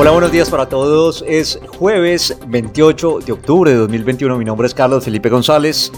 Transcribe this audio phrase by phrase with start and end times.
[0.00, 1.24] Hola, buenos días para todos.
[1.26, 4.38] Es jueves 28 de octubre de 2021.
[4.38, 5.90] Mi nombre es Carlos Felipe González.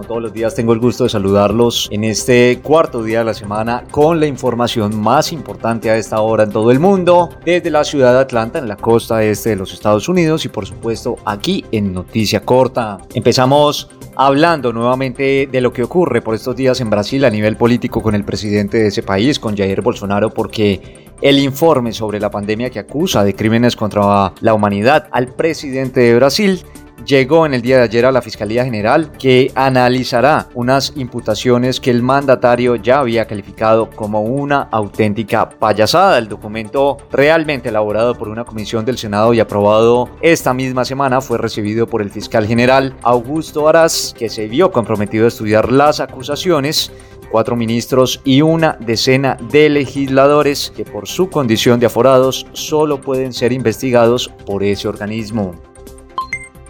[0.00, 3.34] Como todos los días tengo el gusto de saludarlos en este cuarto día de la
[3.34, 7.84] semana con la información más importante a esta hora en todo el mundo, desde la
[7.84, 11.66] ciudad de Atlanta, en la costa este de los Estados Unidos y por supuesto aquí
[11.70, 12.96] en Noticia Corta.
[13.12, 18.00] Empezamos hablando nuevamente de lo que ocurre por estos días en Brasil a nivel político
[18.00, 22.70] con el presidente de ese país, con Jair Bolsonaro, porque el informe sobre la pandemia
[22.70, 26.64] que acusa de crímenes contra la humanidad al presidente de Brasil
[27.04, 31.90] llegó en el día de ayer a la Fiscalía General que analizará unas imputaciones que
[31.90, 36.18] el mandatario ya había calificado como una auténtica payasada.
[36.18, 41.38] El documento realmente elaborado por una comisión del Senado y aprobado esta misma semana fue
[41.38, 46.92] recibido por el fiscal general Augusto Aras, que se vio comprometido a estudiar las acusaciones
[47.30, 53.32] cuatro ministros y una decena de legisladores que por su condición de aforados solo pueden
[53.32, 55.69] ser investigados por ese organismo.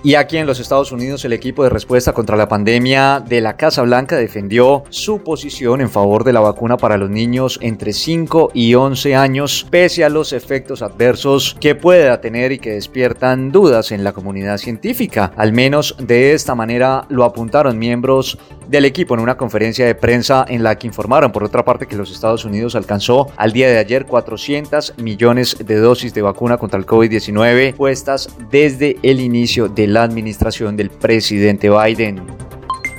[0.03, 3.59] Y aquí en los Estados Unidos el equipo de respuesta contra la pandemia de la
[3.59, 8.53] Casa Blanca defendió su posición en favor de la vacuna para los niños entre 5
[8.55, 13.93] y 11 años, pese a los efectos adversos que pueda tener y que despiertan dudas
[13.93, 15.33] en la comunidad científica.
[15.37, 20.47] Al menos de esta manera lo apuntaron miembros del equipo en una conferencia de prensa
[20.49, 23.79] en la que informaron por otra parte que los Estados Unidos alcanzó al día de
[23.79, 29.90] ayer 400 millones de dosis de vacuna contra el COVID-19 puestas desde el inicio de
[29.93, 32.23] la administración del presidente Biden.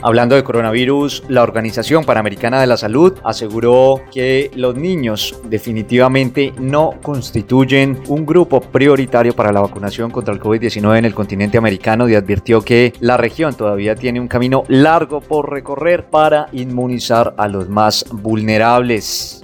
[0.04, 6.96] Hablando de coronavirus, la Organización Panamericana de la Salud aseguró que los niños definitivamente no
[7.04, 12.16] constituyen un grupo prioritario para la vacunación contra el COVID-19 en el continente americano y
[12.16, 17.70] advirtió que la región todavía tiene un camino largo por recorrer para inmunizar a los
[17.70, 19.44] más vulnerables.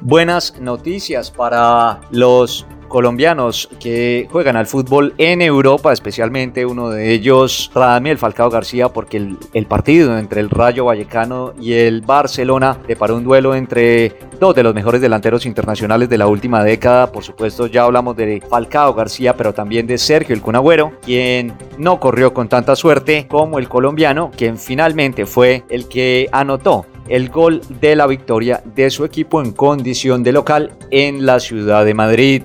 [0.00, 7.70] Buenas noticias para los colombianos que juegan al fútbol en Europa, especialmente uno de ellos,
[7.74, 13.16] Radamiel Falcao García, porque el, el, partido entre el Rayo Vallecano y el Barcelona preparó
[13.16, 17.12] un duelo entre dos de los mejores delanteros internacionales de la última década.
[17.12, 22.00] Por supuesto, ya hablamos de Falcao García, pero también de Sergio El Cunagüero, quien no
[22.00, 27.60] corrió con tanta suerte como el colombiano, quien finalmente fue el que anotó el gol
[27.80, 32.42] de la victoria de su equipo en condición de local en la ciudad de Madrid.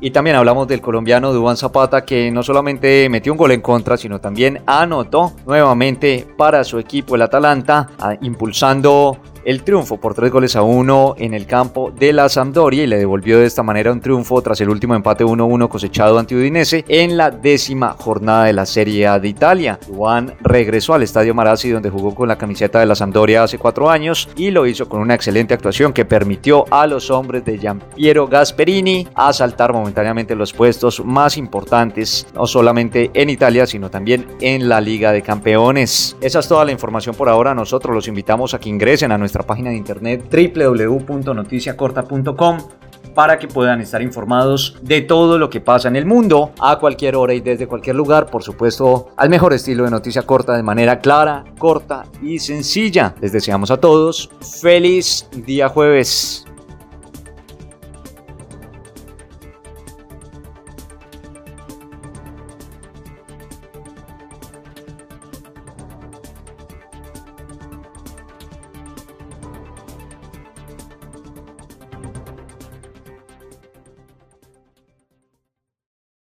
[0.00, 3.96] Y también hablamos del colombiano Dubán Zapata que no solamente metió un gol en contra,
[3.96, 7.88] sino también anotó nuevamente para su equipo el Atalanta,
[8.22, 12.86] impulsando el triunfo por tres goles a uno en el campo de la Sampdoria y
[12.86, 16.84] le devolvió de esta manera un triunfo tras el último empate 1-1 cosechado ante Udinese
[16.88, 19.78] en la décima jornada de la Serie A de Italia.
[19.88, 23.90] Juan regresó al Estadio Marazzi donde jugó con la camiseta de la Sampdoria hace cuatro
[23.90, 28.26] años y lo hizo con una excelente actuación que permitió a los hombres de Giampiero
[28.26, 34.80] Gasperini asaltar momentáneamente los puestos más importantes, no solamente en Italia, sino también en la
[34.80, 36.16] Liga de Campeones.
[36.20, 37.54] Esa es toda la información por ahora.
[37.54, 42.58] Nosotros los invitamos a que ingresen a nuestra nuestra página de internet www.noticiacorta.com
[43.14, 47.16] para que puedan estar informados de todo lo que pasa en el mundo a cualquier
[47.16, 51.00] hora y desde cualquier lugar, por supuesto, al mejor estilo de noticia corta de manera
[51.00, 53.14] clara, corta y sencilla.
[53.20, 56.46] Les deseamos a todos feliz día jueves.